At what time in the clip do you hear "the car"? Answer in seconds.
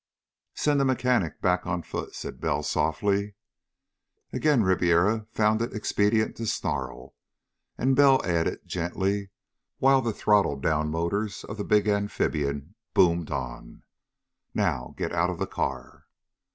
15.37-16.07